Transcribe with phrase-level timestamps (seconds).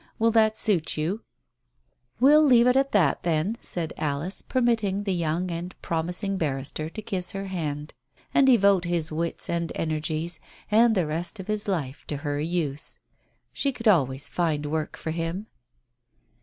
[0.17, 1.21] Will that suit you?"
[2.19, 7.01] "We'll leave it at that, then," said Alice, permitting the young and promising barrister to
[7.03, 7.93] kiss her hand,
[8.33, 10.39] and devote his wits and energies
[10.71, 12.97] and the rest of his life to her use.
[13.53, 15.45] She could always find work for him.